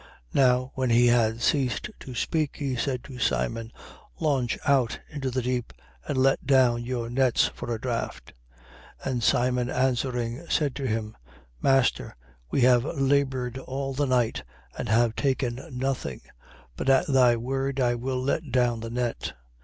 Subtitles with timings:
[0.01, 0.07] 5:4.
[0.33, 3.71] Now when he had ceased to speak, he said to Simon:
[4.19, 5.73] Launch out into the deep
[6.07, 8.33] and let down your nets for a draught.
[9.05, 9.11] 5:5.
[9.11, 11.15] And Simon answering said to him:
[11.61, 12.15] Master,
[12.49, 14.43] we have laboured all the night
[14.75, 16.21] and have taken nothing:
[16.75, 19.33] but at thy word I will let down the net.